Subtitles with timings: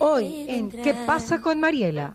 [0.00, 2.14] Hoy en ¿Qué pasa con Mariela?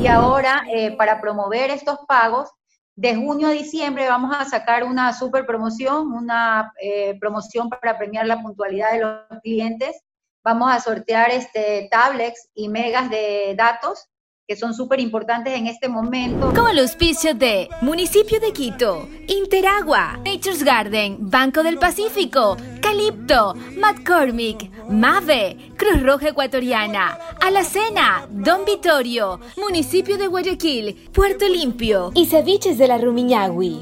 [0.00, 2.50] Y ahora, eh, para promover estos pagos,
[2.96, 8.26] de junio a diciembre vamos a sacar una super promoción, una eh, promoción para premiar
[8.26, 10.00] la puntualidad de los clientes.
[10.44, 14.08] Vamos a sortear este, tablets y megas de datos
[14.46, 16.52] que son súper importantes en este momento.
[16.54, 24.70] Como el auspicio de Municipio de Quito, Interagua, Nature's Garden, Banco del Pacífico, Calipto, McCormick,
[24.90, 32.86] Mave, Cruz Roja Ecuatoriana, Alacena, Don Vitorio, Municipio de Guayaquil, Puerto Limpio y Ceviches de
[32.86, 33.80] la Rumiñahui.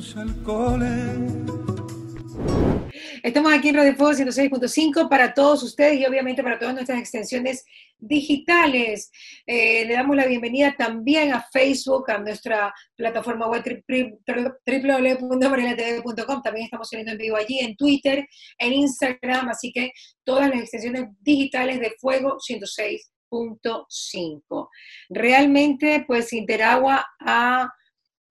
[3.22, 7.64] Estamos aquí en Radio Fuego 106.5 para todos ustedes y obviamente para todas nuestras extensiones
[7.96, 9.12] digitales.
[9.46, 16.42] Eh, le damos la bienvenida también a Facebook, a nuestra plataforma web www.marilatv.com.
[16.42, 18.27] También estamos saliendo en vivo allí, en Twitter,
[18.58, 19.92] en Instagram, así que
[20.24, 24.68] todas las extensiones digitales de Fuego 106.5.
[25.10, 27.69] Realmente, pues Interagua ha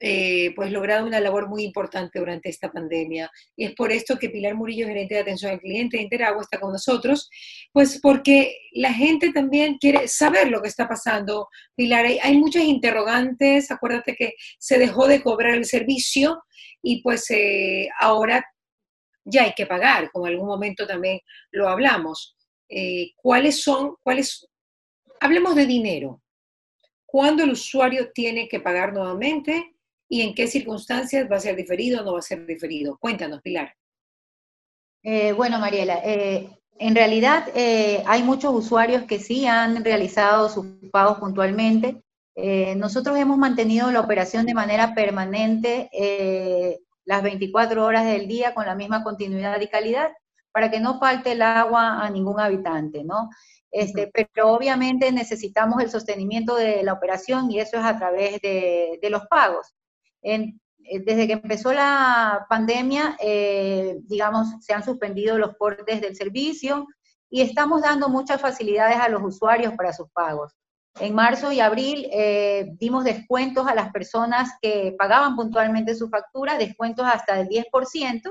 [0.04, 3.30] eh, pues logrado una labor muy importante durante esta pandemia.
[3.56, 6.60] Y es por esto que Pilar Murillo, gerente de atención al cliente de Interagua, está
[6.60, 7.30] con nosotros,
[7.72, 11.50] pues porque la gente también quiere saber lo que está pasando.
[11.76, 16.42] Pilar, hay, muchas interrogantes, acuérdate que se dejó de cobrar el servicio
[16.82, 18.44] y pues eh, ahora
[19.24, 21.20] ya hay que pagar, como en algún momento también
[21.52, 22.36] lo hablamos.
[22.70, 24.48] Eh, ¿Cuáles son, cuáles,
[25.20, 26.24] hablemos de dinero?
[27.06, 29.76] ¿Cuándo el usuario tiene que pagar nuevamente?
[30.12, 32.98] Y en qué circunstancias va a ser diferido o no va a ser diferido.
[32.98, 33.74] Cuéntanos, Pilar.
[35.04, 40.66] Eh, bueno, Mariela, eh, en realidad eh, hay muchos usuarios que sí han realizado sus
[40.92, 42.04] pagos puntualmente.
[42.76, 45.90] nosotros hemos mantenido la operación de manera permanente
[47.06, 50.12] las 24 horas del día con la misma continuidad y calidad
[50.52, 53.30] para que no falte el agua a ningún habitante, ¿no?
[53.72, 59.10] Este, pero obviamente necesitamos el sostenimiento de la operación y eso es a través de
[59.10, 59.74] los pagos.
[60.24, 60.54] Eh,
[61.06, 66.88] desde que empezó la pandemia, eh, digamos, se han suspendido los cortes del servicio
[67.30, 70.54] y estamos dando muchas facilidades a los usuarios para sus pagos.
[71.00, 76.58] En marzo y abril eh, dimos descuentos a las personas que pagaban puntualmente su factura,
[76.58, 78.22] descuentos hasta del 10%,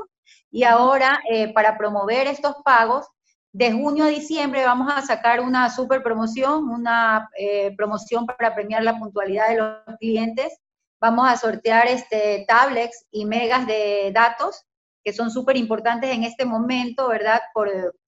[0.53, 1.21] y ahora
[1.55, 3.07] para promover estos pagos,
[3.53, 7.31] de junio a diciembre vamos a sacar una super promoción, una
[7.77, 10.61] promoción para premiar la puntualidad de los clientes
[11.01, 14.67] Vamos a sortear este, tablets y megas de datos,
[15.03, 17.41] que son súper importantes en este momento, ¿verdad?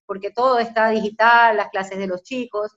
[0.04, 2.76] porque todo está digital, las clases de los chicos.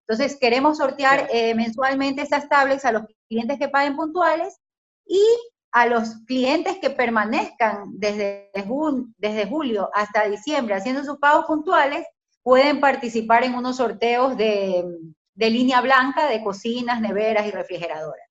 [0.00, 4.58] Entonces, queremos sortear eh, mensualmente esas tablets a los clientes que paguen puntuales
[5.04, 5.22] y
[5.70, 8.50] a los clientes que permanezcan desde,
[9.18, 12.06] desde julio hasta diciembre haciendo sus pagos puntuales,
[12.42, 14.84] pueden participar en unos sorteos de,
[15.34, 18.25] de línea blanca de cocinas, neveras y refrigeradoras.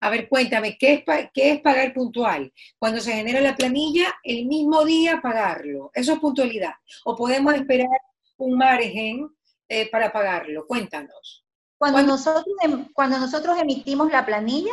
[0.00, 2.52] A ver, cuéntame, ¿qué es, ¿qué es pagar puntual?
[2.78, 5.90] Cuando se genera la planilla, el mismo día pagarlo.
[5.92, 6.74] Eso es puntualidad.
[7.04, 7.88] O podemos esperar
[8.36, 9.28] un margen
[9.68, 10.66] eh, para pagarlo.
[10.66, 11.44] Cuéntanos.
[11.76, 14.72] Cuando, nosotros, em, cuando nosotros emitimos la planilla,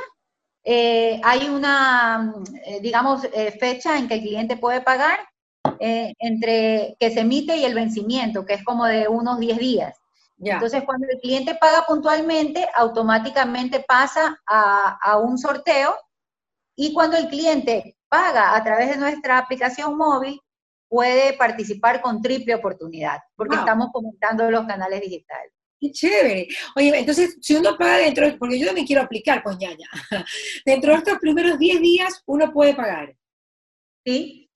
[0.63, 2.33] eh, hay una,
[2.65, 3.27] eh, digamos,
[3.59, 5.19] fecha en que el cliente puede pagar
[5.79, 9.95] entre que se emite y el vencimiento, que es como de unos 10 días.
[10.37, 15.95] Entonces, cuando el cliente paga puntualmente, automáticamente pasa a, un sorteo
[16.75, 20.39] y cuando el cliente paga a través de nuestra aplicación móvil,
[20.89, 25.51] puede participar con triple oportunidad, porque estamos comentando los canales digitales.
[25.79, 26.47] Qué chévere.
[26.75, 29.89] Oye, entonces, si uno paga dentro, porque yo también quiero aplicar, pues ñaña,
[30.65, 33.15] dentro de estos primeros 10 días, uno puede pagar.
[34.05, 34.49] Sí.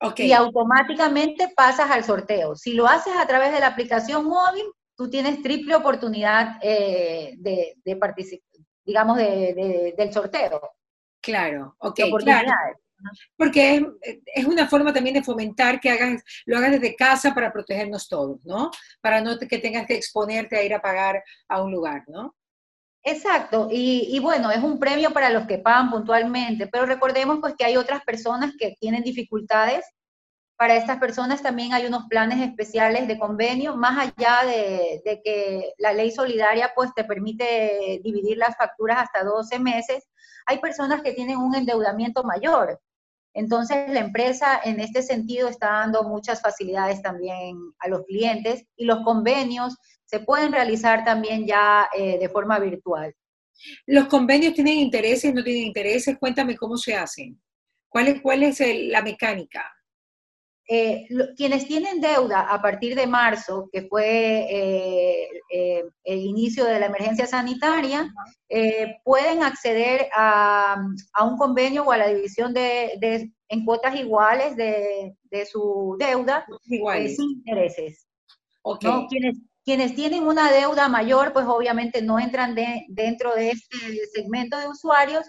[0.00, 0.26] Okay.
[0.26, 2.56] Y automáticamente pasas al sorteo.
[2.56, 4.64] Si lo haces a través de la aplicación móvil,
[4.96, 8.48] tú tienes triple oportunidad eh, de, de participar,
[8.84, 10.60] digamos, de, del sorteo.
[11.20, 12.52] Claro, ok, claro.
[13.36, 13.84] Porque
[14.34, 18.44] es, una forma también de fomentar que hagas, lo hagas desde casa para protegernos todos,
[18.44, 18.70] ¿no?
[19.00, 22.34] Para no que tengas que exponerte a ir a pagar a un lugar, ¿no?
[23.02, 27.54] Exacto, y, y, bueno, es un premio para los que pagan puntualmente, pero recordemos pues
[27.54, 29.84] que hay otras personas que tienen dificultades
[30.56, 35.92] para estas personas también hay unos planes especiales de convenio, más allá de, que la
[35.92, 40.08] ley solidaria pues te permite dividir las facturas hasta 12 meses,
[40.46, 42.80] hay personas que tienen un endeudamiento mayor.
[43.32, 48.84] Entonces la empresa en este sentido está dando muchas facilidades también a los clientes y
[48.84, 53.12] los convenios se pueden realizar también ya eh, de forma virtual.
[53.86, 56.16] ¿Los convenios tienen intereses, no tienen intereses?
[56.18, 57.40] Cuéntame cómo se hacen.
[57.88, 59.73] ¿Cuál es, cuál es la mecánica?
[60.66, 61.06] Eh,
[61.36, 66.86] quienes tienen deuda a partir de marzo, que fue eh, eh, el inicio de la
[66.86, 68.10] emergencia sanitaria,
[69.04, 70.76] pueden acceder a,
[71.22, 75.14] un convenio o a la división de, en cuotas iguales de,
[75.50, 78.06] su deuda sin intereses.
[79.10, 82.56] Quienes, quienes tienen una deuda mayor, pues obviamente no entran
[82.88, 83.76] dentro de este
[84.14, 85.26] segmento de usuarios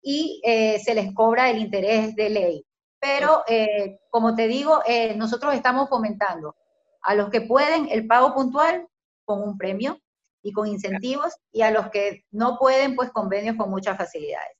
[0.00, 2.65] y se les cobra el interés de ley.
[3.06, 6.56] Pero, eh, como te digo, eh, nosotros estamos fomentando
[7.02, 8.88] a los que pueden el pago puntual
[9.24, 10.00] con un premio
[10.42, 14.56] y con incentivos, y a los que no pueden, pues convenios con muchas facilidades.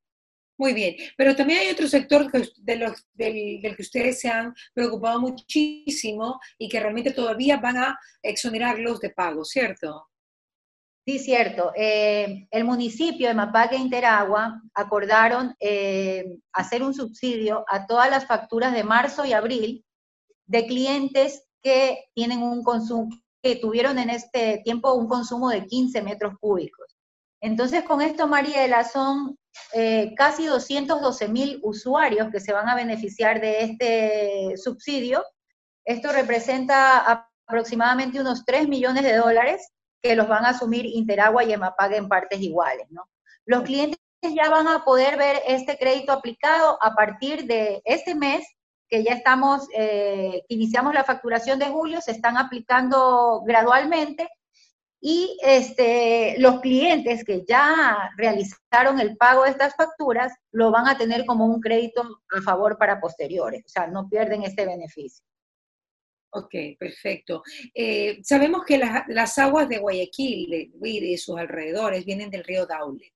[0.59, 6.41] Muy bien, pero también hay otro sector de del, que ustedes se han preocupado muchísimo
[6.57, 10.09] y que realmente todavía van a exonerarlos de pago, ¿cierto?
[11.07, 11.71] Sí, cierto.
[11.77, 18.27] Eh, el municipio de Mapaque e Interagua acordaron eh, hacer un subsidio a todas las
[18.27, 19.85] facturas de marzo y abril
[20.47, 23.09] de clientes que tienen un consumo,
[23.41, 26.97] que tuvieron en este tiempo un consumo de 15 metros cúbicos.
[27.41, 29.39] Entonces, con esto, Mariela, son
[29.75, 35.25] eh, casi 212 mil usuarios que se van a beneficiar de este subsidio.
[35.85, 39.71] Esto representa aproximadamente unos 3 millones de dólares
[40.07, 43.09] que los van a asumir Interagua y Emapague en partes iguales, ¿no?
[43.45, 48.47] Los clientes ya van a poder ver este crédito aplicado a partir de este mes,
[48.89, 54.29] que ya estamos, eh, iniciamos la facturación de julio, se están aplicando gradualmente
[55.01, 60.97] y este, los clientes que ya realizaron el pago de estas facturas lo van a
[60.97, 62.03] tener como un crédito
[62.37, 65.25] a favor para posteriores, o sea, no pierden este beneficio.
[66.37, 67.43] Ok, perfecto.
[67.75, 68.79] Eh, sabemos que
[69.09, 73.15] las aguas de Guayaquil y de sus alrededores vienen del río Daule,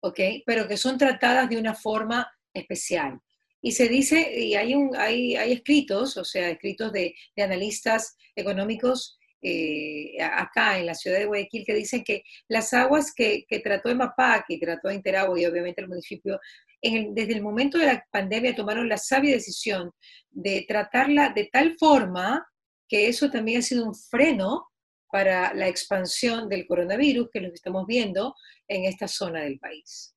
[0.00, 0.18] ¿ok?
[0.46, 3.20] Pero que son tratadas de una forma especial.
[3.60, 9.18] Y se dice, y hay, un, hay, hay escritos, o sea, escritos de, analistas económicos
[9.42, 13.90] eh, acá en la ciudad de Guayaquil que dicen que las aguas que, que trató
[13.90, 16.40] Emapac y trató Interagua y obviamente el municipio
[16.82, 19.92] desde el momento de la pandemia tomaron la sabia decisión
[20.30, 22.46] de tratarla de tal forma
[22.88, 24.68] que eso también ha sido un freno
[25.10, 28.34] para la expansión del coronavirus que lo estamos viendo
[28.66, 30.14] en esta zona del país.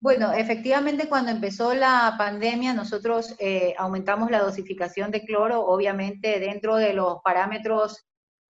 [0.00, 6.76] Bueno, efectivamente cuando empezó la pandemia nosotros eh, aumentamos la dosificación de cloro, obviamente dentro
[6.76, 8.04] de los parámetros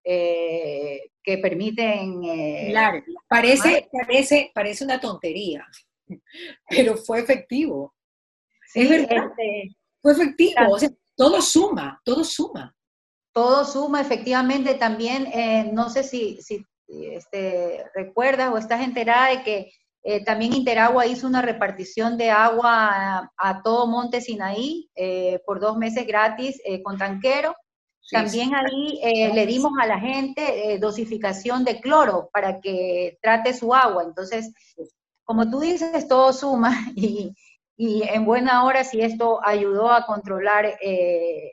[0.04, 2.24] eh, que permiten...
[2.24, 5.66] Eh, claro, parece, parece, parece una tontería,
[6.68, 7.94] pero fue efectivo.
[8.74, 9.30] es verdad.
[9.30, 10.76] Este, fue efectivo.
[11.16, 12.74] todo suma, todo suma.
[13.32, 14.74] Todo suma, efectivamente.
[14.74, 19.72] También, eh, no sé si, si este, recuerdas o estás enterada de que
[20.04, 25.78] eh, también Interagua hizo una repartición de agua a, todo Monte Sinaí eh, por dos
[25.78, 27.54] meses gratis con tanquero.
[28.10, 29.00] También ahí
[29.32, 34.02] le dimos a la gente dosificación de cloro para que trate su agua.
[34.02, 34.52] Entonces,
[35.32, 37.34] como tú dices, todo suma y,
[37.78, 40.76] en buena hora si esto ayudó a controlar...
[40.82, 41.52] Eh,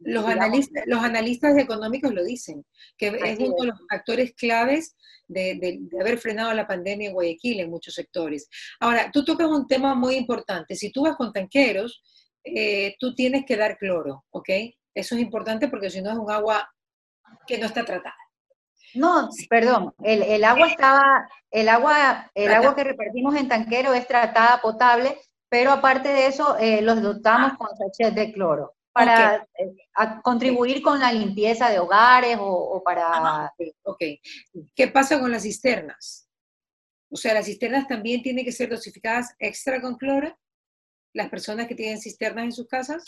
[0.00, 2.66] los, analistas, los analistas económicos lo dicen,
[2.98, 4.94] que es uno de los factores claves
[5.26, 8.46] de, haber frenado la pandemia en Guayaquil en muchos sectores.
[8.78, 10.74] Ahora, tú tocas un tema muy importante.
[10.74, 12.02] Si tú vas con tanqueros,
[12.44, 14.50] eh, tú tienes que dar cloro, ¿ok?
[14.94, 16.68] Eso es importante porque si no es un agua
[17.46, 18.14] que no está tratada.
[18.94, 24.60] No, perdón, el, agua estaba, el agua, el agua que repartimos en tanquero es tratada
[24.60, 27.56] potable, pero aparte de eso eh, los dotamos ah.
[27.58, 29.74] con sachet de cloro para eh,
[30.22, 33.52] contribuir con la limpieza de hogares o, para...
[33.82, 34.02] ok,
[34.74, 36.28] ¿qué pasa con las cisternas?
[37.10, 40.38] O sea, las cisternas también tienen que ser dosificadas extra con cloro,
[41.12, 43.04] las personas que tienen cisternas en sus casas.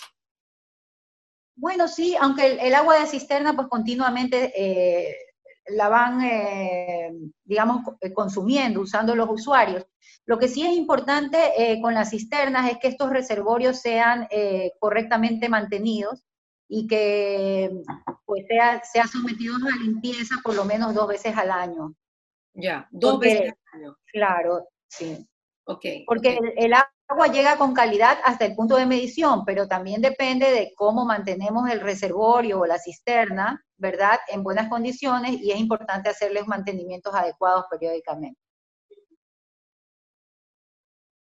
[1.54, 5.16] Bueno, sí, aunque el, agua de cisterna pues continuamente eh,
[5.68, 7.12] la van, eh,
[7.44, 9.86] digamos, eh, consumiendo, usando los usuarios.
[10.24, 14.28] Lo que sí es importante eh, con las cisternas es que estos reservorios sean
[14.80, 16.24] correctamente mantenidos
[16.68, 17.70] y que
[18.24, 21.94] pues sea, sea sometidos a limpieza por lo menos dos veces al año.
[22.54, 23.96] Ya, dos veces al año.
[24.12, 25.26] Claro, sí.
[25.68, 26.74] Okay, Porque El,
[27.08, 31.68] agua llega con calidad hasta el punto de medición, pero también depende de cómo mantenemos
[31.68, 37.66] el reservorio o la cisterna, ¿verdad?, en buenas condiciones y es importante hacerles mantenimientos adecuados
[37.70, 38.40] periódicamente.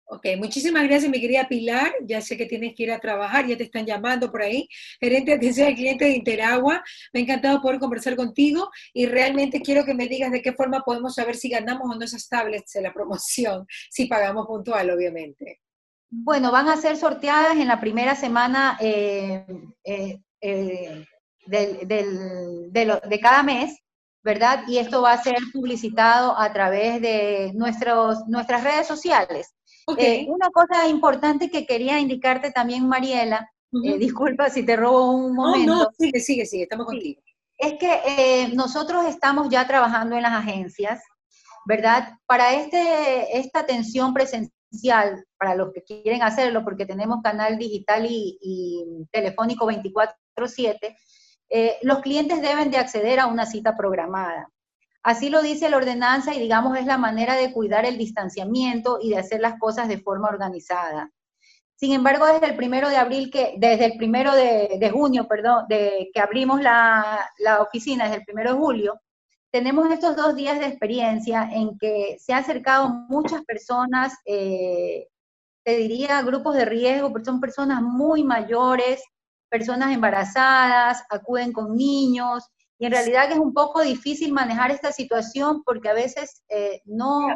[0.07, 1.91] Ok, muchísimas gracias, mi querida Pilar.
[2.03, 4.67] Ya sé que tienes que ir a trabajar, ya te están llamando por ahí.
[4.99, 9.61] Gerente de atención al cliente de Interagua, me ha encantado poder conversar contigo y realmente
[9.61, 12.73] quiero que me digas de qué forma podemos saber si ganamos o no esas tablets
[12.73, 15.61] de la promoción, si pagamos puntual, obviamente.
[16.09, 19.43] Bueno, van a ser sorteadas en la primera semana eh,
[19.83, 21.05] eh, eh,
[21.45, 23.77] de, cada mes,
[24.23, 24.63] ¿verdad?
[24.67, 29.53] Y esto va a ser publicitado a través de nuestros, nuestras redes sociales.
[30.27, 35.73] una cosa importante que quería indicarte también, Mariela, disculpa si te robo un momento.
[35.73, 37.21] No, no, sigue, sigue, sigue, estamos contigo.
[37.57, 41.01] Es que nosotros estamos ya trabajando en las agencias,
[41.65, 42.13] ¿verdad?
[42.25, 44.51] Para este, esta atención presencial
[45.37, 50.95] para los que quieren hacerlo, porque tenemos canal digital y, telefónico 24/7,
[51.49, 54.49] eh, los clientes deben de acceder a una cita programada.
[55.03, 59.11] Así lo dice la ordenanza y digamos es la manera de cuidar el distanciamiento y
[59.11, 61.11] de hacer las cosas de forma organizada.
[61.75, 66.09] Sin embargo, desde el primero de abril, que, desde el primero de, junio, perdón, de
[66.13, 67.29] que abrimos la,
[67.61, 69.01] oficina, desde el primero de julio,
[69.51, 75.07] tenemos estos dos días de experiencia en que se han acercado muchas personas, eh,
[75.63, 79.03] te diría grupos de riesgo, pero son personas muy mayores,
[79.49, 82.43] personas embarazadas, acuden con niños,
[82.77, 87.27] y en realidad es un poco difícil manejar esta situación porque a veces eh, no...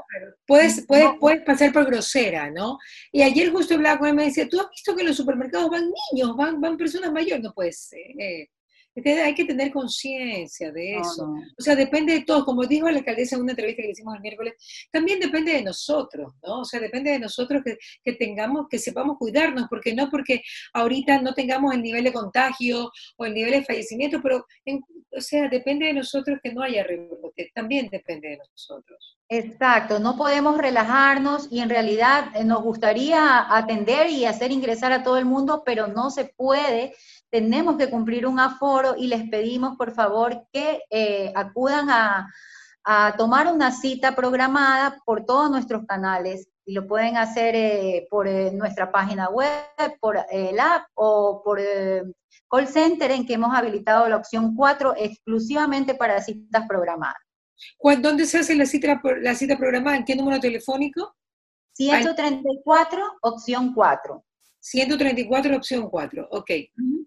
[0.46, 2.78] Puedes, puedes, puedes pasar por grosera, ¿no?
[3.12, 5.70] Y ayer justo hablaba con él me decía, ¿tú has visto que en los supermercados
[5.70, 7.42] van niños, van, van personas mayores?
[7.42, 8.12] No puede ser.
[8.20, 8.50] Eh,
[8.96, 11.34] hay que tener conciencia de eso.
[11.58, 12.46] O sea, depende de todo.
[12.46, 14.54] Como dijo la alcaldesa en una entrevista que hicimos el miércoles,
[14.92, 16.62] también depende de nosotros, ¿no?
[16.62, 20.42] O sea, depende de nosotros que, que tengamos, que sepamos cuidarnos, porque no porque
[20.74, 24.46] ahorita no tengamos el nivel de contagio o el nivel de fallecimiento, pero,
[25.12, 27.52] o sea, depende de nosotros que no haya rebrote.
[27.54, 29.19] También depende de nosotros.
[29.32, 35.04] Exacto, no podemos relajarnos y en realidad eh, nos gustaría atender y hacer ingresar a
[35.04, 36.96] todo el mundo, pero no se puede
[37.30, 42.28] tenemos que cumplir un aforo y les pedimos por favor que eh, acudan a,
[43.20, 48.92] tomar una cita programada por todos nuestros canales y lo pueden hacer eh, por nuestra
[48.92, 49.62] página web,
[50.00, 51.62] por el app o por
[52.50, 57.29] call center en que hemos habilitado la opción 4 exclusivamente para citas programadas.
[58.00, 59.98] ¿Dónde se hace la cita, la cita programada?
[59.98, 61.16] ¿En qué número telefónico?
[61.74, 64.26] 134, opción 4.
[64.60, 66.28] 134, opción 4.
[66.32, 66.52] Ok,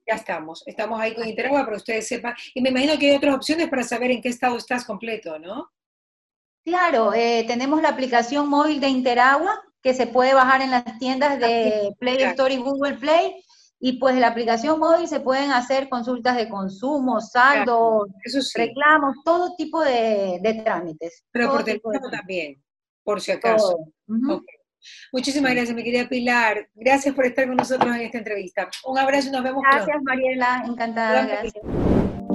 [0.06, 0.62] ya estamos.
[0.66, 2.34] Estamos ahí con Interagua para que ustedes sepan.
[2.54, 5.70] Y me imagino que hay otras opciones para saber en qué estado estás completo, ¿no?
[6.64, 11.38] Claro, eh, tenemos la aplicación móvil de Interagua que se puede bajar en las tiendas
[11.40, 13.44] de ah, Play Store y Google Play.
[13.84, 18.06] Y pues en la aplicación móvil se pueden hacer consultas de consumo, saldos,
[18.54, 21.24] reclamos, todo tipo de, trámites.
[21.32, 22.62] Pero por teléfono también,
[23.02, 23.76] por si acaso.
[25.12, 26.68] Muchísimas gracias, mi querida Pilar.
[26.74, 28.68] Gracias por estar con nosotros en esta entrevista.
[28.84, 30.62] Un abrazo y nos vemos Gracias, Mariela.
[30.64, 31.26] Encantada.
[31.26, 31.64] Gracias.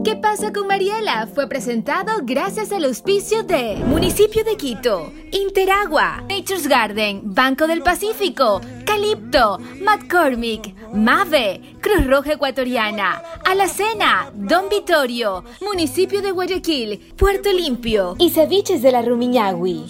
[0.07, 1.27] ¿Qué pasa con Mariela?
[1.27, 8.61] Fue presentado gracias al auspicio de Municipio de Quito, Interagua, Nature's Garden, Banco del Pacífico,
[8.85, 18.29] Calipto, McCormick, Mave, Cruz Roja Ecuatoriana, Alacena, Don Vittorio, Municipio de Guayaquil, Puerto Limpio y
[18.29, 19.87] Ceviches de la Rumiñahui.